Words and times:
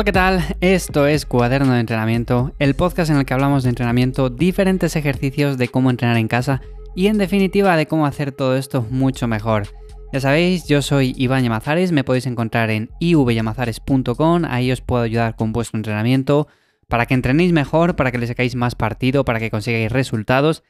Hola, 0.00 0.04
¿qué 0.06 0.12
tal? 0.12 0.56
Esto 0.62 1.06
es 1.06 1.26
Cuaderno 1.26 1.74
de 1.74 1.80
Entrenamiento, 1.80 2.54
el 2.58 2.74
podcast 2.74 3.10
en 3.10 3.18
el 3.18 3.26
que 3.26 3.34
hablamos 3.34 3.64
de 3.64 3.68
entrenamiento, 3.68 4.30
diferentes 4.30 4.96
ejercicios 4.96 5.58
de 5.58 5.68
cómo 5.68 5.90
entrenar 5.90 6.16
en 6.16 6.26
casa 6.26 6.62
y 6.96 7.08
en 7.08 7.18
definitiva 7.18 7.76
de 7.76 7.86
cómo 7.86 8.06
hacer 8.06 8.32
todo 8.32 8.56
esto 8.56 8.86
mucho 8.88 9.28
mejor. 9.28 9.64
Ya 10.10 10.20
sabéis, 10.20 10.66
yo 10.66 10.80
soy 10.80 11.12
Iván 11.18 11.42
Yamazares, 11.42 11.92
me 11.92 12.02
podéis 12.02 12.24
encontrar 12.24 12.70
en 12.70 12.88
ivyamazares.com, 12.98 14.46
ahí 14.46 14.72
os 14.72 14.80
puedo 14.80 15.02
ayudar 15.02 15.36
con 15.36 15.52
vuestro 15.52 15.76
entrenamiento 15.76 16.48
para 16.88 17.04
que 17.04 17.12
entrenéis 17.12 17.52
mejor, 17.52 17.94
para 17.94 18.10
que 18.10 18.16
le 18.16 18.26
sacáis 18.26 18.56
más 18.56 18.76
partido, 18.76 19.26
para 19.26 19.38
que 19.38 19.50
consigáis 19.50 19.92
resultados. 19.92 20.62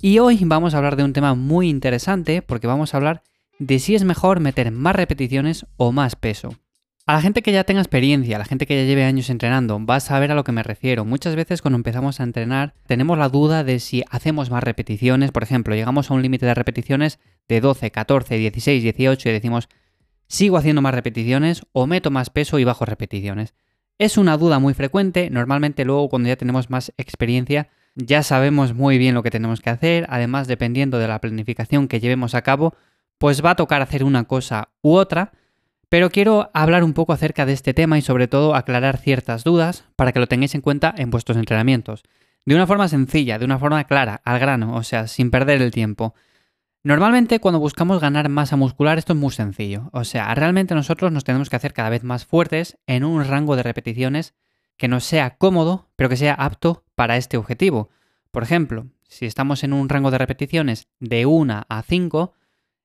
Y 0.00 0.20
hoy 0.20 0.38
vamos 0.44 0.74
a 0.74 0.76
hablar 0.76 0.94
de 0.94 1.02
un 1.02 1.12
tema 1.12 1.34
muy 1.34 1.68
interesante 1.68 2.40
porque 2.40 2.68
vamos 2.68 2.94
a 2.94 2.98
hablar 2.98 3.24
de 3.58 3.80
si 3.80 3.96
es 3.96 4.04
mejor 4.04 4.38
meter 4.38 4.70
más 4.70 4.94
repeticiones 4.94 5.66
o 5.76 5.90
más 5.90 6.14
peso. 6.14 6.50
A 7.08 7.14
la 7.14 7.20
gente 7.20 7.40
que 7.40 7.52
ya 7.52 7.62
tenga 7.62 7.80
experiencia, 7.80 8.34
a 8.34 8.40
la 8.40 8.44
gente 8.44 8.66
que 8.66 8.74
ya 8.74 8.84
lleve 8.84 9.04
años 9.04 9.30
entrenando, 9.30 9.78
va 9.86 9.94
a 9.94 10.00
saber 10.00 10.32
a 10.32 10.34
lo 10.34 10.42
que 10.42 10.50
me 10.50 10.64
refiero. 10.64 11.04
Muchas 11.04 11.36
veces 11.36 11.62
cuando 11.62 11.76
empezamos 11.76 12.18
a 12.18 12.24
entrenar 12.24 12.74
tenemos 12.88 13.16
la 13.16 13.28
duda 13.28 13.62
de 13.62 13.78
si 13.78 14.02
hacemos 14.10 14.50
más 14.50 14.64
repeticiones. 14.64 15.30
Por 15.30 15.44
ejemplo, 15.44 15.76
llegamos 15.76 16.10
a 16.10 16.14
un 16.14 16.22
límite 16.22 16.46
de 16.46 16.54
repeticiones 16.54 17.20
de 17.46 17.60
12, 17.60 17.92
14, 17.92 18.38
16, 18.38 18.82
18 18.82 19.28
y 19.28 19.32
decimos, 19.32 19.68
¿sigo 20.26 20.56
haciendo 20.56 20.82
más 20.82 20.96
repeticiones 20.96 21.62
o 21.70 21.86
meto 21.86 22.10
más 22.10 22.30
peso 22.30 22.58
y 22.58 22.64
bajo 22.64 22.84
repeticiones? 22.84 23.54
Es 23.98 24.18
una 24.18 24.36
duda 24.36 24.58
muy 24.58 24.74
frecuente. 24.74 25.30
Normalmente 25.30 25.84
luego 25.84 26.08
cuando 26.08 26.28
ya 26.28 26.34
tenemos 26.34 26.70
más 26.70 26.92
experiencia 26.96 27.68
ya 27.94 28.24
sabemos 28.24 28.74
muy 28.74 28.98
bien 28.98 29.14
lo 29.14 29.22
que 29.22 29.30
tenemos 29.30 29.60
que 29.60 29.70
hacer. 29.70 30.06
Además, 30.08 30.48
dependiendo 30.48 30.98
de 30.98 31.06
la 31.06 31.20
planificación 31.20 31.86
que 31.86 32.00
llevemos 32.00 32.34
a 32.34 32.42
cabo, 32.42 32.74
pues 33.16 33.44
va 33.44 33.50
a 33.50 33.56
tocar 33.56 33.80
hacer 33.80 34.02
una 34.02 34.24
cosa 34.24 34.70
u 34.82 34.94
otra. 34.96 35.30
Pero 35.88 36.10
quiero 36.10 36.50
hablar 36.52 36.82
un 36.82 36.94
poco 36.94 37.12
acerca 37.12 37.46
de 37.46 37.52
este 37.52 37.74
tema 37.74 37.96
y 37.98 38.02
sobre 38.02 38.26
todo 38.26 38.54
aclarar 38.54 38.98
ciertas 38.98 39.44
dudas 39.44 39.84
para 39.94 40.12
que 40.12 40.18
lo 40.18 40.26
tengáis 40.26 40.54
en 40.54 40.60
cuenta 40.60 40.92
en 40.96 41.10
vuestros 41.10 41.38
entrenamientos. 41.38 42.02
De 42.44 42.54
una 42.54 42.66
forma 42.66 42.88
sencilla, 42.88 43.38
de 43.38 43.44
una 43.44 43.58
forma 43.58 43.84
clara, 43.84 44.20
al 44.24 44.38
grano, 44.38 44.74
o 44.74 44.82
sea, 44.82 45.06
sin 45.06 45.30
perder 45.30 45.62
el 45.62 45.70
tiempo. 45.70 46.14
Normalmente 46.82 47.40
cuando 47.40 47.58
buscamos 47.58 48.00
ganar 48.00 48.28
masa 48.28 48.56
muscular 48.56 48.98
esto 48.98 49.12
es 49.12 49.18
muy 49.18 49.32
sencillo. 49.32 49.90
O 49.92 50.04
sea, 50.04 50.32
realmente 50.34 50.74
nosotros 50.74 51.10
nos 51.10 51.24
tenemos 51.24 51.50
que 51.50 51.56
hacer 51.56 51.72
cada 51.72 51.90
vez 51.90 52.04
más 52.04 52.24
fuertes 52.24 52.78
en 52.86 53.04
un 53.04 53.24
rango 53.24 53.56
de 53.56 53.64
repeticiones 53.64 54.34
que 54.76 54.88
nos 54.88 55.04
sea 55.04 55.36
cómodo, 55.36 55.88
pero 55.96 56.08
que 56.08 56.16
sea 56.16 56.34
apto 56.34 56.84
para 56.94 57.16
este 57.16 57.36
objetivo. 57.36 57.90
Por 58.30 58.42
ejemplo, 58.42 58.86
si 59.08 59.26
estamos 59.26 59.64
en 59.64 59.72
un 59.72 59.88
rango 59.88 60.10
de 60.10 60.18
repeticiones 60.18 60.88
de 61.00 61.26
1 61.26 61.62
a 61.68 61.82
5, 61.82 62.34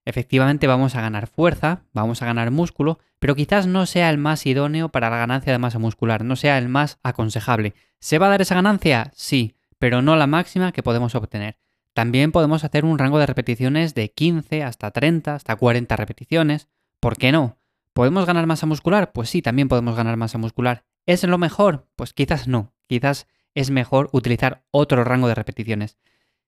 Efectivamente 0.06 0.68
vamos 0.68 0.96
a 0.96 1.02
ganar 1.02 1.28
fuerza, 1.28 1.84
vamos 1.94 2.22
a 2.22 2.26
ganar 2.26 2.50
músculo, 2.52 3.00
pero 3.20 3.36
quizás 3.36 3.68
no 3.68 3.86
sea 3.86 4.10
el 4.10 4.18
más 4.18 4.46
idóneo 4.46 4.90
para 4.90 5.10
la 5.10 5.18
ganancia 5.18 5.52
de 5.52 5.60
masa 5.60 5.78
muscular, 5.78 6.26
no 6.26 6.36
sea 6.36 6.58
el 6.58 6.70
más 6.70 7.00
aconsejable. 7.04 7.76
¿Se 8.00 8.18
va 8.18 8.26
a 8.26 8.30
dar 8.30 8.42
esa 8.42 8.56
ganancia? 8.56 9.12
Sí, 9.16 9.56
pero 9.78 10.02
no 10.02 10.16
la 10.16 10.28
máxima 10.28 10.72
que 10.72 10.84
podemos 10.84 11.14
obtener. 11.14 11.58
También 11.94 12.32
podemos 12.32 12.64
hacer 12.64 12.86
un 12.86 12.98
rango 12.98 13.20
de 13.20 13.26
repeticiones 13.26 13.94
de 13.94 14.12
15 14.12 14.64
hasta 14.64 14.92
30, 14.92 15.36
hasta 15.36 15.56
40 15.56 15.96
repeticiones. 15.96 16.68
¿Por 17.00 17.18
qué 17.18 17.32
no? 17.32 17.60
¿Podemos 17.94 18.26
ganar 18.26 18.48
masa 18.48 18.66
muscular? 18.66 19.12
Pues 19.12 19.30
sí, 19.30 19.42
también 19.42 19.68
podemos 19.68 19.96
ganar 19.96 20.18
masa 20.18 20.38
muscular. 20.38 20.86
¿Es 21.06 21.24
lo 21.24 21.38
mejor? 21.38 21.90
Pues 21.96 22.14
quizás 22.14 22.48
no. 22.48 22.74
Quizás 22.88 23.28
es 23.54 23.70
mejor 23.70 24.10
utilizar 24.14 24.64
otro 24.72 25.04
rango 25.04 25.28
de 25.28 25.36
repeticiones. 25.36 25.98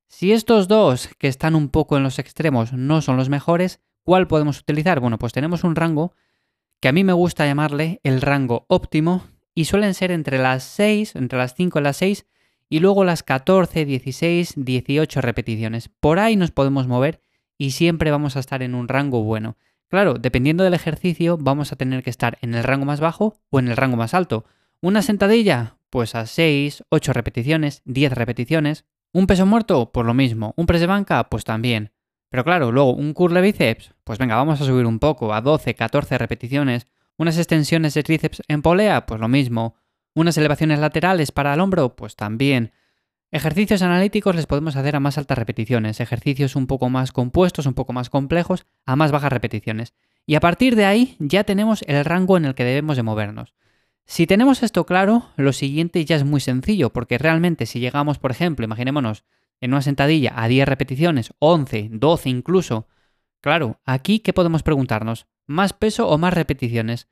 Si 0.07 0.31
estos 0.31 0.67
dos 0.67 1.09
que 1.17 1.27
están 1.27 1.55
un 1.55 1.69
poco 1.69 1.97
en 1.97 2.03
los 2.03 2.19
extremos 2.19 2.73
no 2.73 3.01
son 3.01 3.17
los 3.17 3.29
mejores, 3.29 3.81
¿cuál 4.03 4.28
podemos 4.28 4.59
utilizar? 4.59 5.00
Bueno, 5.00 5.17
pues 5.17 5.33
tenemos 5.33 5.63
un 5.63 5.75
rango 5.75 6.13
que 6.79 6.88
a 6.88 6.91
mí 6.91 7.03
me 7.03 7.13
gusta 7.13 7.45
llamarle 7.45 8.00
el 8.03 8.22
rango 8.22 8.66
óptimo 8.67 9.25
y 9.55 9.66
suelen 9.66 9.94
ser 9.94 10.11
entre 10.11 10.38
las 10.38 10.63
6, 10.63 11.16
entre 11.16 11.39
las 11.39 11.55
5 11.55 11.79
y 11.79 11.81
las 11.81 11.97
6 11.97 12.25
y 12.69 12.79
luego 12.79 13.03
las 13.03 13.23
14, 13.23 13.85
16, 13.85 14.53
18 14.57 15.22
repeticiones. 15.22 15.89
Por 16.00 16.19
ahí 16.19 16.35
nos 16.35 16.51
podemos 16.51 16.88
mover 16.88 17.22
y 17.57 17.72
siempre 17.72 18.11
vamos 18.11 18.35
a 18.35 18.39
estar 18.39 18.63
en 18.63 18.75
un 18.75 18.88
rango 18.88 19.23
bueno. 19.23 19.57
Claro, 19.88 20.16
dependiendo 20.16 20.63
del 20.63 20.73
ejercicio 20.73 21.38
vamos 21.38 21.72
a 21.72 21.75
tener 21.75 22.01
que 22.03 22.09
estar 22.09 22.38
en 22.41 22.55
el 22.55 22.63
rango 22.63 22.85
más 22.85 22.99
bajo 22.99 23.38
o 23.49 23.59
en 23.59 23.67
el 23.67 23.78
rango 23.78 23.95
más 23.95 24.13
alto. 24.13 24.45
Una 24.81 25.01
sentadilla, 25.03 25.78
pues 25.89 26.16
a 26.16 26.25
6, 26.25 26.83
8 26.89 27.13
repeticiones, 27.13 27.83
10 27.85 28.13
repeticiones. 28.13 28.85
¿Un 29.16 29.28
peso 29.28 29.46
muerto? 29.46 29.91
Pues 29.91 30.07
lo 30.07 30.16
mismo. 30.16 30.56
¿Un 30.57 30.66
press 30.66 30.81
de 30.81 30.88
banca? 30.88 31.29
Pues 31.29 31.44
también. 31.44 31.91
Pero 32.29 32.44
claro, 32.44 32.72
luego 32.72 32.96
un 32.96 33.13
curl 33.13 33.35
de 33.35 33.41
bíceps, 33.41 33.94
pues 34.03 34.18
venga, 34.18 34.35
vamos 34.35 34.59
a 34.59 34.66
subir 34.66 34.88
un 34.88 34.97
poco, 34.97 35.35
a 35.35 35.41
12, 35.41 35.75
14 35.75 36.18
repeticiones. 36.18 36.88
Unas 37.16 37.38
extensiones 37.38 37.94
de 37.94 38.02
tríceps 38.02 38.41
en 38.47 38.63
polea, 38.63 39.06
pues 39.06 39.22
lo 39.22 39.28
mismo. 39.28 39.75
Unas 40.16 40.35
elevaciones 40.40 40.79
laterales 40.79 41.31
para 41.31 41.53
el 41.53 41.59
hombro, 41.59 41.96
pues 41.96 42.16
también. 42.16 42.72
Ejercicios 43.29 43.84
analíticos 43.84 44.35
les 44.35 44.47
podemos 44.47 44.75
hacer 44.75 44.96
a 44.96 45.00
más 45.00 45.19
altas 45.19 45.38
repeticiones, 45.38 46.00
ejercicios 46.00 46.56
un 46.56 46.66
poco 46.66 46.90
más 46.90 47.12
compuestos, 47.12 47.68
un 47.68 47.75
poco 47.75 47.94
más 47.94 48.09
complejos, 48.09 48.66
a 48.88 48.96
más 48.96 49.12
bajas 49.12 49.31
repeticiones. 49.31 49.94
Y 50.25 50.34
a 50.34 50.40
partir 50.40 50.75
de 50.75 50.85
ahí 50.85 51.16
ya 51.19 51.44
tenemos 51.44 51.84
el 51.88 52.03
rango 52.03 52.38
en 52.38 52.46
el 52.46 52.56
que 52.56 52.63
debemos 52.63 52.97
de 52.97 53.03
movernos. 53.03 53.53
Si 54.06 54.28
tenemos 54.28 54.64
esto 54.64 54.86
claro, 54.86 55.30
lo 55.38 55.53
siguiente 55.53 56.03
ya 56.06 56.16
es 56.16 56.25
muy 56.25 56.41
sencillo, 56.41 56.91
porque 56.91 57.18
realmente 57.18 57.66
si 57.66 57.80
llegamos, 57.80 58.19
por 58.19 58.31
ejemplo, 58.31 58.66
imaginémonos, 58.66 59.24
en 59.62 59.72
una 59.72 59.81
sentadilla 59.81 60.34
a 60.36 60.47
10 60.47 60.68
repeticiones, 60.68 61.34
11, 61.40 61.90
12 61.94 62.30
incluso, 62.30 62.88
claro, 63.40 63.80
aquí 63.86 64.19
¿qué 64.19 64.34
podemos 64.34 64.62
preguntarnos? 64.62 65.28
¿Más 65.46 65.72
peso 65.72 66.09
o 66.09 66.18
más 66.18 66.34
repeticiones? 66.34 67.08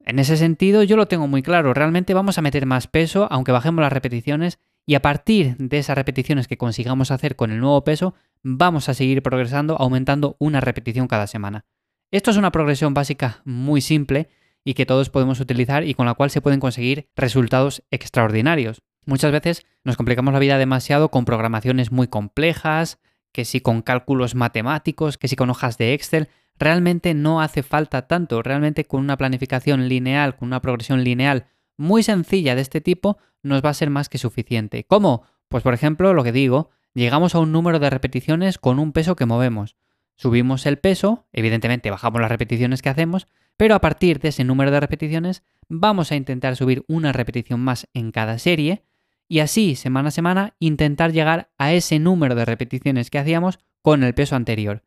En 0.00 0.18
ese 0.18 0.38
sentido 0.38 0.82
yo 0.82 0.96
lo 0.96 1.08
tengo 1.08 1.28
muy 1.28 1.42
claro, 1.42 1.74
realmente 1.74 2.14
vamos 2.14 2.38
a 2.38 2.42
meter 2.42 2.64
más 2.64 2.86
peso 2.86 3.28
aunque 3.30 3.52
bajemos 3.52 3.82
las 3.82 3.92
repeticiones 3.92 4.60
y 4.86 4.94
a 4.94 5.02
partir 5.02 5.56
de 5.58 5.78
esas 5.78 5.96
repeticiones 5.96 6.48
que 6.48 6.58
consigamos 6.58 7.10
hacer 7.10 7.36
con 7.36 7.50
el 7.50 7.60
nuevo 7.60 7.84
peso, 7.84 8.14
vamos 8.42 8.88
a 8.88 8.94
seguir 8.94 9.22
progresando 9.22 9.76
aumentando 9.76 10.36
una 10.38 10.60
repetición 10.60 11.06
cada 11.06 11.26
semana. 11.26 11.66
Esto 12.10 12.30
es 12.30 12.36
una 12.38 12.52
progresión 12.52 12.94
básica 12.94 13.42
muy 13.44 13.80
simple 13.82 14.28
y 14.64 14.74
que 14.74 14.86
todos 14.86 15.10
podemos 15.10 15.40
utilizar 15.40 15.84
y 15.84 15.94
con 15.94 16.06
la 16.06 16.14
cual 16.14 16.30
se 16.30 16.40
pueden 16.40 16.60
conseguir 16.60 17.10
resultados 17.14 17.84
extraordinarios. 17.90 18.82
Muchas 19.06 19.30
veces 19.30 19.66
nos 19.84 19.96
complicamos 19.96 20.32
la 20.32 20.40
vida 20.40 20.58
demasiado 20.58 21.10
con 21.10 21.26
programaciones 21.26 21.92
muy 21.92 22.08
complejas, 22.08 22.98
que 23.32 23.44
si 23.44 23.60
con 23.60 23.82
cálculos 23.82 24.34
matemáticos, 24.34 25.18
que 25.18 25.28
si 25.28 25.36
con 25.36 25.50
hojas 25.50 25.76
de 25.76 25.92
Excel, 25.92 26.28
realmente 26.58 27.14
no 27.14 27.42
hace 27.42 27.62
falta 27.62 28.06
tanto, 28.06 28.42
realmente 28.42 28.84
con 28.84 29.00
una 29.00 29.16
planificación 29.16 29.88
lineal, 29.88 30.36
con 30.36 30.48
una 30.48 30.62
progresión 30.62 31.04
lineal 31.04 31.46
muy 31.76 32.02
sencilla 32.02 32.54
de 32.54 32.62
este 32.62 32.80
tipo, 32.80 33.18
nos 33.42 33.62
va 33.62 33.70
a 33.70 33.74
ser 33.74 33.90
más 33.90 34.08
que 34.08 34.18
suficiente. 34.18 34.84
¿Cómo? 34.84 35.24
Pues 35.48 35.62
por 35.62 35.74
ejemplo, 35.74 36.14
lo 36.14 36.24
que 36.24 36.32
digo, 36.32 36.70
llegamos 36.94 37.34
a 37.34 37.40
un 37.40 37.52
número 37.52 37.78
de 37.78 37.90
repeticiones 37.90 38.58
con 38.58 38.78
un 38.78 38.92
peso 38.92 39.16
que 39.16 39.26
movemos. 39.26 39.76
Subimos 40.16 40.64
el 40.66 40.78
peso, 40.78 41.26
evidentemente 41.32 41.90
bajamos 41.90 42.20
las 42.20 42.30
repeticiones 42.30 42.82
que 42.82 42.88
hacemos, 42.88 43.26
pero 43.56 43.74
a 43.74 43.80
partir 43.80 44.18
de 44.20 44.28
ese 44.28 44.44
número 44.44 44.70
de 44.70 44.80
repeticiones 44.80 45.42
vamos 45.68 46.12
a 46.12 46.16
intentar 46.16 46.56
subir 46.56 46.84
una 46.88 47.12
repetición 47.12 47.60
más 47.60 47.88
en 47.94 48.10
cada 48.10 48.38
serie 48.38 48.84
y 49.28 49.38
así 49.40 49.74
semana 49.76 50.08
a 50.08 50.12
semana 50.12 50.54
intentar 50.58 51.12
llegar 51.12 51.50
a 51.58 51.72
ese 51.72 51.98
número 51.98 52.34
de 52.34 52.44
repeticiones 52.44 53.10
que 53.10 53.18
hacíamos 53.18 53.58
con 53.82 54.02
el 54.02 54.14
peso 54.14 54.36
anterior. 54.36 54.82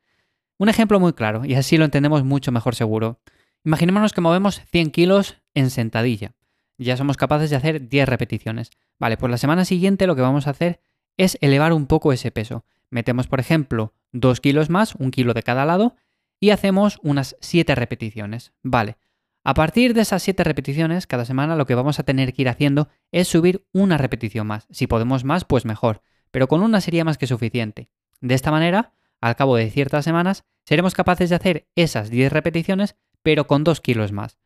Un 0.57 0.69
ejemplo 0.69 0.99
muy 0.99 1.13
claro 1.13 1.45
y 1.45 1.55
así 1.55 1.77
lo 1.77 1.85
entendemos 1.85 2.23
mucho 2.23 2.51
mejor 2.51 2.75
seguro. 2.75 3.19
Imaginémonos 3.63 4.13
que 4.13 4.21
movemos 4.21 4.61
100 4.71 4.91
kilos 4.91 5.37
en 5.53 5.69
sentadilla. 5.69 6.33
Ya 6.77 6.95
somos 6.97 7.17
capaces 7.17 7.49
de 7.49 7.55
hacer 7.55 7.89
10 7.89 8.07
repeticiones. 8.07 8.71
Vale, 8.99 9.17
pues 9.17 9.31
la 9.31 9.37
semana 9.37 9.65
siguiente 9.65 10.07
lo 10.07 10.15
que 10.15 10.21
vamos 10.21 10.47
a 10.47 10.51
hacer 10.51 10.79
es 11.17 11.37
elevar 11.41 11.73
un 11.73 11.87
poco 11.87 12.13
ese 12.13 12.31
peso. 12.31 12.65
Metemos, 12.89 13.27
por 13.27 13.39
ejemplo, 13.39 13.93
2 14.13 14.39
kilos 14.39 14.69
más, 14.69 14.95
un 14.95 15.11
kilo 15.11 15.33
de 15.33 15.43
cada 15.43 15.65
lado, 15.65 15.95
y 16.39 16.51
hacemos 16.51 16.99
unas 17.03 17.35
7 17.41 17.75
repeticiones. 17.75 18.53
Vale. 18.63 18.97
A 19.43 19.53
partir 19.53 19.93
de 19.93 20.01
esas 20.01 20.23
7 20.23 20.43
repeticiones, 20.43 21.07
cada 21.07 21.25
semana 21.25 21.55
lo 21.55 21.65
que 21.65 21.75
vamos 21.75 21.99
a 21.99 22.03
tener 22.03 22.33
que 22.33 22.41
ir 22.41 22.49
haciendo 22.49 22.89
es 23.11 23.27
subir 23.27 23.65
una 23.71 23.97
repetición 23.97 24.45
más. 24.47 24.67
Si 24.69 24.87
podemos 24.87 25.23
más, 25.23 25.45
pues 25.45 25.65
mejor, 25.65 26.01
pero 26.31 26.47
con 26.47 26.61
una 26.61 26.81
sería 26.81 27.05
más 27.05 27.17
que 27.17 27.27
suficiente. 27.27 27.89
De 28.19 28.35
esta 28.35 28.51
manera, 28.51 28.91
al 29.21 29.35
cabo 29.35 29.55
de 29.55 29.71
ciertas 29.71 30.03
semanas, 30.03 30.43
seremos 30.65 30.95
capaces 30.95 31.29
de 31.29 31.35
hacer 31.35 31.67
esas 31.75 32.09
10 32.09 32.31
repeticiones, 32.31 32.97
pero 33.23 33.47
con 33.47 33.63
2 33.63 33.79
kilos 33.81 34.11
más. 34.11 34.37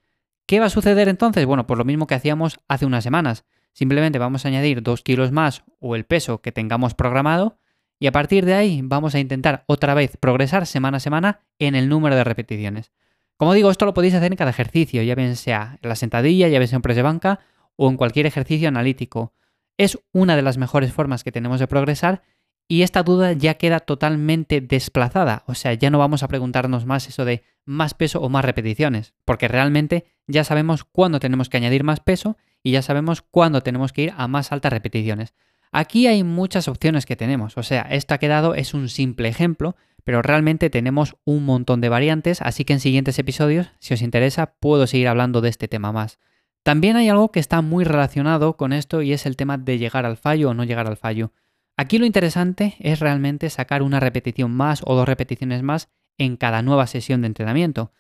¿Qué 0.45 0.59
va 0.59 0.67
a 0.67 0.69
suceder 0.69 1.09
entonces? 1.09 1.45
Bueno, 1.45 1.65
pues 1.65 1.77
lo 1.77 1.85
mismo 1.85 2.07
que 2.07 2.15
hacíamos 2.15 2.59
hace 2.67 2.85
unas 2.85 3.03
semanas. 3.03 3.45
Simplemente 3.73 4.19
vamos 4.19 4.45
a 4.45 4.49
añadir 4.49 4.83
2 4.83 5.01
kilos 5.01 5.31
más 5.31 5.63
o 5.79 5.95
el 5.95 6.05
peso 6.05 6.41
que 6.41 6.51
tengamos 6.51 6.93
programado 6.93 7.57
y 8.01 8.07
a 8.07 8.11
partir 8.11 8.45
de 8.45 8.55
ahí 8.55 8.81
vamos 8.83 9.13
a 9.13 9.19
intentar 9.19 9.63
otra 9.67 9.93
vez 9.93 10.17
progresar 10.17 10.65
semana 10.65 10.97
a 10.97 10.99
semana 10.99 11.41
en 11.59 11.75
el 11.75 11.87
número 11.87 12.15
de 12.15 12.23
repeticiones. 12.23 12.91
Como 13.37 13.53
digo, 13.53 13.69
esto 13.69 13.85
lo 13.85 13.93
podéis 13.93 14.15
hacer 14.15 14.31
en 14.31 14.37
cada 14.37 14.49
ejercicio, 14.49 15.03
ya 15.03 15.13
bien 15.13 15.35
sea 15.35 15.77
en 15.83 15.87
la 15.87 15.95
sentadilla, 15.95 16.47
ya 16.47 16.57
bien 16.57 16.67
sea 16.67 16.77
en 16.77 16.81
press 16.81 16.95
de 16.95 17.03
banca 17.03 17.41
o 17.75 17.91
en 17.91 17.97
cualquier 17.97 18.25
ejercicio 18.25 18.69
analítico. 18.69 19.35
Es 19.77 19.99
una 20.13 20.35
de 20.35 20.41
las 20.41 20.57
mejores 20.57 20.91
formas 20.91 21.23
que 21.23 21.31
tenemos 21.31 21.59
de 21.59 21.67
progresar 21.67 22.23
y 22.67 22.81
esta 22.81 23.03
duda 23.03 23.33
ya 23.33 23.53
queda 23.53 23.79
totalmente 23.79 24.61
desplazada, 24.61 25.43
o 25.45 25.53
sea, 25.53 25.75
ya 25.75 25.91
no 25.91 25.99
vamos 25.99 26.23
a 26.23 26.27
preguntarnos 26.27 26.87
más 26.87 27.07
eso 27.07 27.23
de 27.23 27.43
más 27.65 27.93
peso 27.93 28.19
o 28.19 28.29
más 28.29 28.43
repeticiones, 28.43 29.13
porque 29.25 29.47
realmente 29.47 30.05
ya 30.25 30.43
sabemos 30.43 30.85
cuándo 30.85 31.19
tenemos 31.19 31.49
que 31.49 31.57
añadir 31.57 31.83
más 31.83 31.99
peso 31.99 32.35
y 32.63 32.71
ya 32.71 32.81
sabemos 32.81 33.21
cuándo 33.21 33.61
tenemos 33.61 33.93
que 33.93 34.03
ir 34.03 34.13
a 34.17 34.27
más 34.27 34.51
altas 34.51 34.73
repeticiones. 34.73 35.35
Aquí 35.71 36.07
hay 36.07 36.23
muchas 36.23 36.67
opciones 36.67 37.05
que 37.05 37.15
tenemos, 37.15 37.57
o 37.57 37.63
sea, 37.63 37.83
esto 37.83 38.13
ha 38.13 38.17
quedado 38.17 38.55
es 38.55 38.73
un 38.73 38.89
simple 38.89 39.29
ejemplo, 39.29 39.75
pero 40.03 40.21
realmente 40.21 40.69
tenemos 40.69 41.15
un 41.23 41.45
montón 41.45 41.79
de 41.79 41.89
variantes, 41.89 42.41
así 42.41 42.65
que 42.65 42.73
en 42.73 42.79
siguientes 42.79 43.17
episodios, 43.19 43.71
si 43.79 43.93
os 43.93 44.01
interesa, 44.01 44.55
puedo 44.59 44.87
seguir 44.87 45.07
hablando 45.07 45.41
de 45.41 45.49
este 45.49 45.67
tema 45.67 45.91
más. 45.91 46.19
También 46.63 46.95
hay 46.95 47.09
algo 47.09 47.31
que 47.31 47.39
está 47.39 47.61
muy 47.61 47.83
relacionado 47.83 48.57
con 48.57 48.73
esto 48.73 49.01
y 49.01 49.13
es 49.13 49.25
el 49.25 49.37
tema 49.37 49.57
de 49.57 49.77
llegar 49.77 50.05
al 50.05 50.17
fallo 50.17 50.49
o 50.49 50.53
no 50.53 50.63
llegar 50.63 50.87
al 50.87 50.97
fallo. 50.97 51.31
Aquí 51.77 51.97
lo 51.97 52.05
interesante 52.05 52.75
es 52.79 52.99
realmente 52.99 53.49
sacar 53.49 53.81
una 53.81 53.99
repetición 53.99 54.51
más 54.51 54.81
o 54.85 54.95
dos 54.95 55.07
repeticiones 55.07 55.63
más 55.63 55.89
en 56.17 56.37
cada 56.37 56.61
nueva 56.61 56.85
sesión 56.85 57.21
de 57.21 57.27
entrenamiento. 57.27 57.91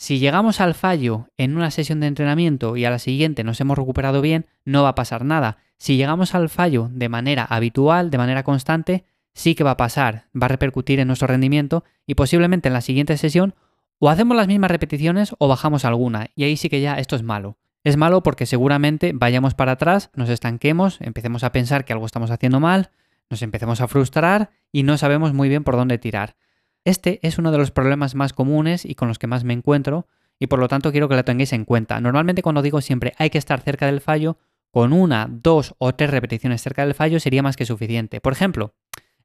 Si 0.00 0.20
llegamos 0.20 0.60
al 0.60 0.74
fallo 0.74 1.26
en 1.38 1.56
una 1.56 1.72
sesión 1.72 1.98
de 1.98 2.06
entrenamiento 2.06 2.76
y 2.76 2.84
a 2.84 2.90
la 2.90 3.00
siguiente 3.00 3.42
nos 3.42 3.60
hemos 3.60 3.76
recuperado 3.76 4.20
bien, 4.20 4.46
no 4.64 4.84
va 4.84 4.90
a 4.90 4.94
pasar 4.94 5.24
nada. 5.24 5.58
Si 5.76 5.96
llegamos 5.96 6.36
al 6.36 6.50
fallo 6.50 6.88
de 6.92 7.08
manera 7.08 7.44
habitual, 7.44 8.08
de 8.08 8.18
manera 8.18 8.44
constante, 8.44 9.04
sí 9.34 9.56
que 9.56 9.64
va 9.64 9.72
a 9.72 9.76
pasar, 9.76 10.26
va 10.40 10.44
a 10.44 10.50
repercutir 10.50 11.00
en 11.00 11.08
nuestro 11.08 11.26
rendimiento 11.26 11.82
y 12.06 12.14
posiblemente 12.14 12.68
en 12.68 12.74
la 12.74 12.80
siguiente 12.80 13.16
sesión 13.16 13.56
o 13.98 14.08
hacemos 14.08 14.36
las 14.36 14.46
mismas 14.46 14.70
repeticiones 14.70 15.34
o 15.36 15.48
bajamos 15.48 15.84
alguna 15.84 16.28
y 16.36 16.44
ahí 16.44 16.56
sí 16.56 16.68
que 16.68 16.80
ya 16.80 16.94
esto 16.94 17.16
es 17.16 17.24
malo. 17.24 17.58
Es 17.82 17.96
malo 17.96 18.22
porque 18.22 18.46
seguramente 18.46 19.10
vayamos 19.12 19.54
para 19.54 19.72
atrás, 19.72 20.10
nos 20.14 20.28
estanquemos, 20.28 21.00
empecemos 21.00 21.42
a 21.42 21.50
pensar 21.50 21.84
que 21.84 21.92
algo 21.92 22.06
estamos 22.06 22.30
haciendo 22.30 22.60
mal, 22.60 22.92
nos 23.30 23.42
empecemos 23.42 23.80
a 23.80 23.88
frustrar 23.88 24.50
y 24.70 24.84
no 24.84 24.96
sabemos 24.96 25.34
muy 25.34 25.48
bien 25.48 25.64
por 25.64 25.74
dónde 25.74 25.98
tirar. 25.98 26.36
Este 26.84 27.18
es 27.26 27.38
uno 27.38 27.52
de 27.52 27.58
los 27.58 27.70
problemas 27.70 28.14
más 28.14 28.32
comunes 28.32 28.84
y 28.84 28.94
con 28.94 29.08
los 29.08 29.18
que 29.18 29.26
más 29.26 29.44
me 29.44 29.52
encuentro 29.52 30.06
y 30.38 30.46
por 30.46 30.58
lo 30.58 30.68
tanto 30.68 30.92
quiero 30.92 31.08
que 31.08 31.16
lo 31.16 31.24
tengáis 31.24 31.52
en 31.52 31.64
cuenta. 31.64 32.00
Normalmente 32.00 32.42
cuando 32.42 32.62
digo 32.62 32.80
siempre 32.80 33.14
hay 33.18 33.30
que 33.30 33.38
estar 33.38 33.60
cerca 33.60 33.86
del 33.86 34.00
fallo, 34.00 34.38
con 34.70 34.92
una, 34.92 35.26
dos 35.30 35.74
o 35.78 35.94
tres 35.94 36.10
repeticiones 36.10 36.62
cerca 36.62 36.84
del 36.84 36.94
fallo 36.94 37.20
sería 37.20 37.42
más 37.42 37.56
que 37.56 37.64
suficiente. 37.64 38.20
Por 38.20 38.32
ejemplo, 38.32 38.74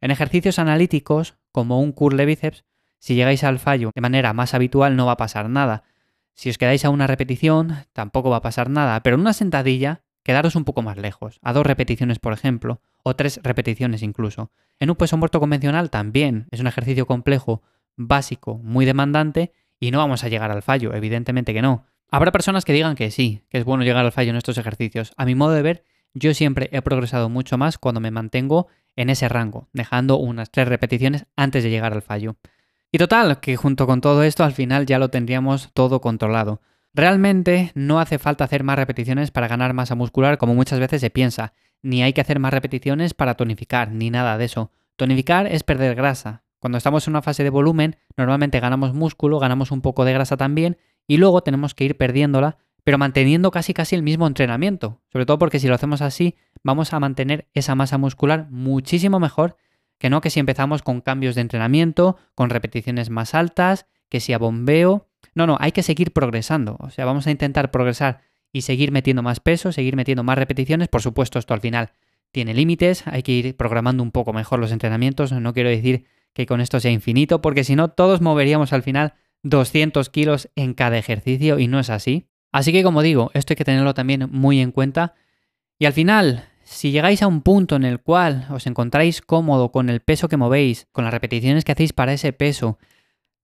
en 0.01 0.11
ejercicios 0.11 0.59
analíticos 0.59 1.35
como 1.51 1.81
un 1.81 1.91
curl 1.91 2.25
bíceps, 2.25 2.65
si 2.99 3.15
llegáis 3.15 3.43
al 3.43 3.59
fallo 3.59 3.91
de 3.93 4.01
manera 4.01 4.33
más 4.33 4.53
habitual 4.53 4.95
no 4.95 5.05
va 5.05 5.13
a 5.13 5.17
pasar 5.17 5.49
nada. 5.49 5.83
Si 6.33 6.49
os 6.49 6.57
quedáis 6.57 6.85
a 6.85 6.89
una 6.89 7.07
repetición 7.07 7.85
tampoco 7.93 8.29
va 8.29 8.37
a 8.37 8.41
pasar 8.41 8.69
nada, 8.69 9.03
pero 9.03 9.15
en 9.15 9.21
una 9.21 9.33
sentadilla 9.33 10.03
quedaros 10.23 10.55
un 10.55 10.63
poco 10.63 10.81
más 10.81 10.97
lejos, 10.97 11.39
a 11.43 11.53
dos 11.53 11.65
repeticiones 11.65 12.19
por 12.19 12.33
ejemplo, 12.33 12.81
o 13.03 13.15
tres 13.15 13.39
repeticiones 13.43 14.01
incluso. 14.01 14.51
En 14.79 14.89
un 14.89 14.95
peso 14.95 15.17
muerto 15.17 15.39
convencional 15.39 15.89
también 15.89 16.47
es 16.51 16.59
un 16.59 16.67
ejercicio 16.67 17.05
complejo, 17.05 17.61
básico, 17.95 18.57
muy 18.57 18.85
demandante 18.85 19.51
y 19.79 19.91
no 19.91 19.99
vamos 19.99 20.23
a 20.23 20.29
llegar 20.29 20.51
al 20.51 20.63
fallo, 20.63 20.93
evidentemente 20.93 21.53
que 21.53 21.61
no. 21.61 21.85
Habrá 22.09 22.31
personas 22.31 22.65
que 22.65 22.73
digan 22.73 22.95
que 22.95 23.11
sí, 23.11 23.43
que 23.49 23.57
es 23.57 23.65
bueno 23.65 23.83
llegar 23.83 24.05
al 24.05 24.11
fallo 24.11 24.31
en 24.31 24.37
estos 24.37 24.57
ejercicios. 24.57 25.13
A 25.17 25.25
mi 25.25 25.35
modo 25.35 25.51
de 25.51 25.61
ver, 25.61 25.83
yo 26.13 26.33
siempre 26.33 26.69
he 26.71 26.81
progresado 26.81 27.29
mucho 27.29 27.57
más 27.57 27.77
cuando 27.77 27.99
me 27.99 28.11
mantengo 28.11 28.67
en 28.95 29.09
ese 29.09 29.27
rango, 29.27 29.67
dejando 29.73 30.17
unas 30.17 30.51
tres 30.51 30.67
repeticiones 30.67 31.25
antes 31.35 31.63
de 31.63 31.69
llegar 31.69 31.93
al 31.93 32.01
fallo. 32.01 32.35
Y 32.91 32.99
total, 32.99 33.39
que 33.39 33.55
junto 33.55 33.87
con 33.87 34.01
todo 34.01 34.21
esto 34.23 34.43
al 34.43 34.53
final 34.53 34.85
ya 34.85 34.99
lo 34.99 35.09
tendríamos 35.09 35.71
todo 35.73 35.99
controlado. 35.99 36.61
Realmente 36.93 37.71
no 37.73 37.99
hace 37.99 38.19
falta 38.19 38.43
hacer 38.43 38.63
más 38.63 38.77
repeticiones 38.77 39.31
para 39.31 39.47
ganar 39.47 39.73
masa 39.73 39.95
muscular 39.95 40.37
como 40.37 40.53
muchas 40.53 40.79
veces 40.79 41.01
se 41.01 41.09
piensa, 41.09 41.53
ni 41.83 42.01
hay 42.01 42.13
que 42.13 42.21
hacer 42.21 42.39
más 42.39 42.53
repeticiones 42.53 43.13
para 43.13 43.35
tonificar, 43.35 43.91
ni 43.91 44.09
nada 44.09 44.37
de 44.39 44.45
eso. 44.45 44.71
Tonificar 44.95 45.45
es 45.45 45.63
perder 45.63 45.95
grasa. 45.95 46.43
Cuando 46.59 46.77
estamos 46.77 47.05
en 47.07 47.11
una 47.11 47.21
fase 47.21 47.43
de 47.43 47.49
volumen, 47.49 47.97
normalmente 48.17 48.59
ganamos 48.59 48.93
músculo, 48.93 49.37
ganamos 49.37 49.71
un 49.71 49.81
poco 49.81 50.05
de 50.05 50.13
grasa 50.13 50.37
también, 50.37 50.77
y 51.05 51.17
luego 51.17 51.43
tenemos 51.43 51.75
que 51.75 51.83
ir 51.83 51.97
perdiéndola, 51.97 52.57
pero 52.83 52.97
manteniendo 52.97 53.51
casi 53.51 53.73
casi 53.73 53.95
el 53.95 54.03
mismo 54.03 54.25
entrenamiento. 54.25 55.01
Sobre 55.11 55.25
todo 55.25 55.37
porque 55.37 55.59
si 55.59 55.67
lo 55.67 55.75
hacemos 55.75 56.01
así, 56.01 56.35
vamos 56.63 56.93
a 56.93 56.99
mantener 56.99 57.47
esa 57.53 57.75
masa 57.75 57.97
muscular 57.97 58.47
muchísimo 58.49 59.19
mejor 59.19 59.57
que 60.03 60.09
no 60.09 60.19
que 60.19 60.29
si 60.29 60.41
empezamos 60.41 60.81
con 60.81 60.99
cambios 60.99 61.33
de 61.35 61.39
entrenamiento, 61.39 62.17
con 62.35 62.49
repeticiones 62.49 63.09
más 63.09 63.33
altas, 63.33 63.85
que 64.09 64.19
si 64.19 64.33
a 64.33 64.37
bombeo, 64.37 65.07
no, 65.33 65.47
no, 65.47 65.57
hay 65.61 65.71
que 65.71 65.81
seguir 65.81 66.11
progresando. 66.11 66.75
O 66.79 66.89
sea, 66.89 67.05
vamos 67.05 67.25
a 67.25 67.31
intentar 67.31 67.71
progresar 67.71 68.19
y 68.53 68.61
seguir 68.61 68.91
metiendo 68.91 69.23
más 69.23 69.39
peso, 69.39 69.71
seguir 69.71 69.95
metiendo 69.95 70.23
más 70.23 70.37
repeticiones. 70.37 70.87
Por 70.87 71.01
supuesto, 71.01 71.39
esto 71.39 71.53
al 71.53 71.59
final 71.59 71.91
tiene 72.31 72.53
límites, 72.53 73.05
hay 73.07 73.23
que 73.23 73.33
ir 73.33 73.57
programando 73.57 74.03
un 74.03 74.11
poco 74.11 74.31
mejor 74.31 74.59
los 74.59 74.71
entrenamientos. 74.71 75.33
No 75.33 75.53
quiero 75.53 75.69
decir 75.69 76.05
que 76.33 76.45
con 76.45 76.61
esto 76.61 76.79
sea 76.79 76.91
infinito, 76.91 77.41
porque 77.41 77.63
si 77.63 77.75
no, 77.75 77.89
todos 77.89 78.21
moveríamos 78.21 78.71
al 78.71 78.83
final 78.83 79.15
200 79.41 80.09
kilos 80.09 80.49
en 80.55 80.73
cada 80.73 80.97
ejercicio 80.97 81.59
y 81.59 81.67
no 81.67 81.79
es 81.79 81.89
así. 81.89 82.27
Así 82.51 82.71
que 82.71 82.83
como 82.83 83.01
digo, 83.01 83.31
esto 83.33 83.53
hay 83.53 83.57
que 83.57 83.65
tenerlo 83.65 83.93
también 83.93 84.29
muy 84.31 84.59
en 84.59 84.71
cuenta. 84.71 85.15
Y 85.79 85.85
al 85.85 85.93
final, 85.93 86.45
si 86.63 86.91
llegáis 86.91 87.23
a 87.23 87.27
un 87.27 87.41
punto 87.41 87.75
en 87.75 87.83
el 87.83 87.99
cual 87.99 88.47
os 88.51 88.67
encontráis 88.67 89.21
cómodo 89.21 89.71
con 89.71 89.89
el 89.89 90.01
peso 90.01 90.29
que 90.29 90.37
movéis, 90.37 90.87
con 90.91 91.03
las 91.03 91.13
repeticiones 91.13 91.65
que 91.65 91.71
hacéis 91.71 91.93
para 91.93 92.13
ese 92.13 92.31
peso, 92.33 92.77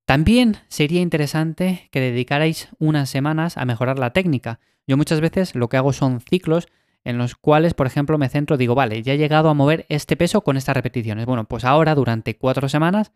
también 0.06 0.58
sería 0.68 1.02
interesante 1.02 1.90
que 1.92 2.00
dedicarais 2.00 2.70
unas 2.80 3.10
semanas 3.10 3.58
a 3.58 3.66
mejorar 3.66 4.00
la 4.00 4.14
técnica. 4.14 4.60
Yo 4.90 4.98
muchas 4.98 5.22
veces 5.22 5.54
lo 5.54 5.70
que 5.70 5.78
hago 5.78 5.94
son 5.94 6.20
ciclos 6.20 6.68
en 7.04 7.20
los 7.20 7.36
cuales, 7.36 7.76
por 7.76 7.86
ejemplo, 7.86 8.18
me 8.18 8.28
centro, 8.28 8.58
digo, 8.58 8.74
vale, 8.74 9.04
ya 9.04 9.14
he 9.14 9.20
llegado 9.20 9.50
a 9.50 9.54
mover 9.54 9.86
este 9.88 10.18
peso 10.18 10.42
con 10.42 10.58
estas 10.58 10.76
repeticiones. 10.76 11.28
Bueno, 11.28 11.44
pues 11.44 11.64
ahora 11.64 11.94
durante 11.94 12.38
cuatro 12.38 12.68
semanas 12.70 13.12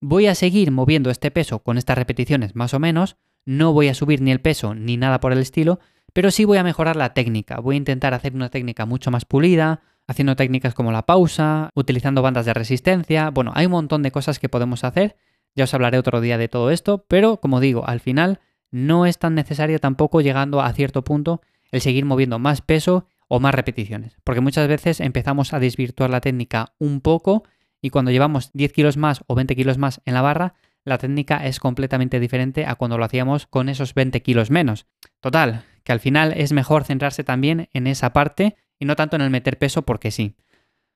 voy 0.00 0.26
a 0.26 0.34
seguir 0.34 0.70
moviendo 0.70 1.10
este 1.10 1.30
peso 1.30 1.58
con 1.58 1.76
estas 1.76 1.98
repeticiones 1.98 2.56
más 2.56 2.72
o 2.72 2.78
menos, 2.78 3.18
no 3.44 3.74
voy 3.74 3.88
a 3.88 3.94
subir 3.94 4.22
ni 4.22 4.30
el 4.30 4.40
peso 4.40 4.74
ni 4.74 4.96
nada 4.96 5.20
por 5.20 5.32
el 5.32 5.40
estilo, 5.40 5.80
pero 6.14 6.30
sí 6.30 6.46
voy 6.46 6.56
a 6.56 6.64
mejorar 6.64 6.96
la 6.96 7.12
técnica. 7.12 7.60
Voy 7.60 7.74
a 7.74 7.76
intentar 7.76 8.14
hacer 8.14 8.34
una 8.34 8.48
técnica 8.48 8.86
mucho 8.86 9.10
más 9.10 9.26
pulida, 9.26 9.82
haciendo 10.06 10.34
técnicas 10.34 10.72
como 10.72 10.92
la 10.92 11.04
pausa, 11.04 11.68
utilizando 11.74 12.22
bandas 12.22 12.46
de 12.46 12.54
resistencia. 12.54 13.28
Bueno, 13.28 13.52
hay 13.54 13.66
un 13.66 13.72
montón 13.72 14.02
de 14.02 14.12
cosas 14.12 14.38
que 14.38 14.48
podemos 14.48 14.82
hacer 14.82 15.16
ya 15.58 15.64
os 15.64 15.74
hablaré 15.74 15.98
otro 15.98 16.20
día 16.20 16.38
de 16.38 16.48
todo 16.48 16.70
esto, 16.70 17.04
pero 17.08 17.38
como 17.38 17.58
digo, 17.58 17.86
al 17.86 17.98
final 17.98 18.38
no 18.70 19.06
es 19.06 19.18
tan 19.18 19.34
necesario 19.34 19.78
tampoco 19.78 20.20
llegando 20.20 20.60
a 20.60 20.72
cierto 20.72 21.04
punto 21.04 21.40
el 21.70 21.80
seguir 21.80 22.04
moviendo 22.04 22.38
más 22.38 22.62
peso 22.62 23.06
o 23.28 23.40
más 23.40 23.54
repeticiones, 23.54 24.16
porque 24.24 24.40
muchas 24.40 24.68
veces 24.68 25.00
empezamos 25.00 25.52
a 25.52 25.60
desvirtuar 25.60 26.10
la 26.10 26.20
técnica 26.20 26.74
un 26.78 27.00
poco 27.00 27.44
y 27.80 27.90
cuando 27.90 28.10
llevamos 28.10 28.50
10 28.54 28.72
kilos 28.72 28.96
más 28.96 29.22
o 29.26 29.34
20 29.34 29.54
kilos 29.54 29.78
más 29.78 30.00
en 30.04 30.14
la 30.14 30.22
barra, 30.22 30.54
la 30.84 30.98
técnica 30.98 31.44
es 31.46 31.60
completamente 31.60 32.18
diferente 32.20 32.64
a 32.66 32.74
cuando 32.74 32.98
lo 32.98 33.04
hacíamos 33.04 33.46
con 33.46 33.68
esos 33.68 33.94
20 33.94 34.22
kilos 34.22 34.50
menos. 34.50 34.86
Total, 35.20 35.64
que 35.84 35.92
al 35.92 36.00
final 36.00 36.32
es 36.36 36.52
mejor 36.52 36.84
centrarse 36.84 37.24
también 37.24 37.68
en 37.72 37.86
esa 37.86 38.12
parte 38.12 38.56
y 38.78 38.86
no 38.86 38.96
tanto 38.96 39.16
en 39.16 39.22
el 39.22 39.30
meter 39.30 39.58
peso 39.58 39.82
porque 39.82 40.10
sí. 40.10 40.34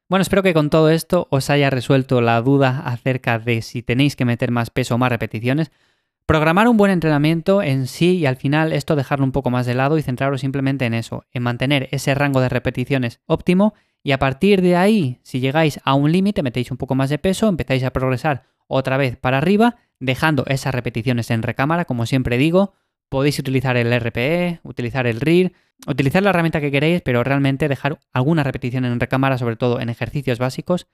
Bueno, 0.09 0.23
espero 0.23 0.43
que 0.43 0.55
con 0.55 0.71
todo 0.71 0.91
esto 0.91 1.27
os 1.31 1.51
haya 1.51 1.71
resuelto 1.71 2.21
la 2.21 2.41
duda 2.43 2.83
acerca 2.85 3.39
de 3.39 3.63
si 3.63 3.83
tenéis 3.83 4.17
que 4.17 4.25
meter 4.25 4.51
más 4.51 4.71
peso 4.71 4.95
o 4.95 4.99
más 4.99 5.11
repeticiones. 5.11 5.71
Programar 6.27 6.69
un 6.69 6.77
buen 6.77 6.93
entrenamiento 6.93 7.63
en 7.63 7.87
sí 7.87 8.19
y 8.19 8.27
al 8.27 8.37
final 8.37 8.73
esto 8.73 8.95
dejarlo 8.97 9.25
un 9.25 9.33
poco 9.33 9.51
más 9.51 9.67
de 9.67 9.75
lado 9.75 9.99
y 9.99 10.03
centraros 10.03 10.41
simplemente 10.41 10.87
en 10.87 10.95
eso, 10.95 11.25
en 11.33 11.43
mantener 11.43 11.89
ese 11.91 12.15
rango 12.15 12.41
de 12.41 12.49
repeticiones 12.49 13.21
óptimo 13.27 13.75
y 14.05 14.13
a 14.13 14.19
partir 14.19 14.63
de 14.63 14.77
ahí, 14.77 15.21
si 15.23 15.41
llegáis 15.41 15.81
a 15.85 15.95
un 15.95 16.11
límite, 16.11 16.43
metéis 16.43 16.71
un 16.71 16.77
poco 16.77 16.95
más 16.95 17.11
de 17.11 17.19
peso, 17.19 17.49
empezáis 17.49 17.85
a 17.85 17.93
progresar 17.93 18.45
otra 18.67 18.97
vez 18.97 19.17
para 19.17 19.39
arriba, 19.39 19.77
dejando 20.01 20.45
esas 20.47 20.75
repeticiones 20.75 21.31
en 21.31 21.43
recámara, 21.43 21.85
como 21.85 22.07
siempre 22.07 22.39
digo, 22.39 22.73
podéis 23.09 23.39
utilizar 23.39 23.77
el 23.77 23.93
RPE, 23.93 24.61
utilizar 24.63 25.07
el 25.07 25.21
RIR, 25.21 25.53
utilizar 25.87 26.23
la 26.23 26.31
herramienta 26.31 26.61
que 26.61 26.71
queréis, 26.71 27.03
pero 27.03 27.23
realmente 27.23 27.69
dejar 27.69 27.99
alguna 28.13 28.43
repetición 28.43 28.85
en 28.85 28.99
recámara, 28.99 29.39
sobre 29.39 29.57
todo 29.57 29.81
en 29.81 29.89
ejercicios 29.89 30.39
básicos, 30.39 30.87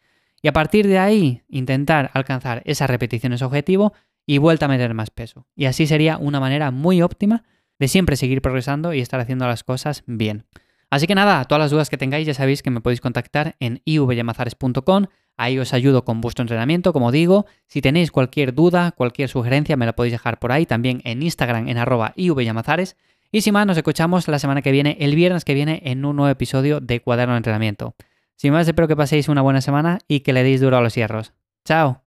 y 0.42 0.49
a 0.49 0.52
partir 0.52 0.87
de 0.87 0.99
ahí 0.99 1.42
intentar 1.49 2.11
alcanzar 2.14 2.62
esas 2.64 2.90
repeticiones 2.90 3.42
objetivo 3.42 3.92
y 4.28 4.37
vuelta 4.37 4.66
a 4.66 4.68
meter 4.68 4.92
más 4.92 5.08
peso. 5.11 5.47
Y 5.56 5.64
así 5.64 5.87
sería 5.87 6.18
una 6.18 6.38
manera 6.38 6.70
muy 6.70 7.00
óptima 7.00 7.44
de 7.78 7.88
siempre 7.88 8.14
seguir 8.14 8.42
progresando 8.42 8.92
y 8.92 9.00
estar 9.00 9.18
haciendo 9.18 9.47
las 9.47 9.64
cosas 9.64 10.04
bien. 10.06 10.44
Así 10.90 11.06
que 11.06 11.14
nada, 11.14 11.42
todas 11.47 11.61
las 11.61 11.70
dudas 11.70 11.88
que 11.88 11.97
tengáis 11.97 12.26
ya 12.26 12.35
sabéis 12.35 12.62
que 12.62 12.68
me 12.68 12.82
podéis 12.82 13.00
contactar 13.00 13.56
en 13.58 13.80
ivyamazares.com. 13.87 15.06
Ahí 15.38 15.58
os 15.58 15.73
ayudo 15.73 16.04
con 16.04 16.20
vuestro 16.20 16.42
entrenamiento, 16.42 16.92
como 16.92 17.11
digo. 17.11 17.47
Si 17.68 17.80
tenéis 17.80 18.11
cualquier 18.11 18.54
duda, 18.54 18.92
cualquier 18.92 19.30
sugerencia, 19.30 19.78
me 19.78 19.87
la 19.87 19.94
podéis 19.94 20.12
dejar 20.12 20.38
por 20.38 20.52
ahí. 20.52 20.66
También 20.66 21.00
en 21.04 21.23
Instagram 21.23 21.66
en 21.68 21.78
arroba 21.78 22.12
ivyamazares. 22.14 22.97
Y 23.32 23.40
sin 23.40 23.54
más, 23.54 23.66
nos 23.66 23.78
escuchamos 23.78 24.28
la 24.28 24.38
semana 24.38 24.61
que 24.61 24.73
viene, 24.73 24.99
el 25.00 25.14
viernes 25.14 25.47
que 25.47 25.54
viene, 25.54 25.80
en 25.87 26.04
un 26.04 26.16
nuevo 26.16 26.30
episodio 26.30 26.80
de 26.80 27.00
Cuaderno 27.00 27.32
de 27.32 27.38
Entrenamiento. 27.38 27.94
Sin 28.37 28.52
más, 28.52 28.68
espero 28.68 28.88
que 28.88 28.97
paséis 28.97 29.28
una 29.28 29.40
buena 29.40 29.62
semana 29.62 30.00
y 30.06 30.20
que 30.20 30.35
le 30.35 30.42
deis 30.42 30.61
duro 30.61 30.76
a 30.76 30.82
los 30.82 30.94
hierros. 30.94 31.32
¡Chao! 31.64 32.07